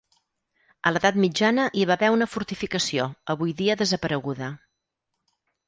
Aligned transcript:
A 0.89 0.93
l'edat 0.93 1.19
mitjana 1.25 1.65
hi 1.79 1.83
va 1.91 1.97
haver 2.01 2.09
una 2.15 2.29
fortificació, 2.33 3.07
avui 3.37 3.55
dia 3.63 3.79
desapareguda. 3.85 4.51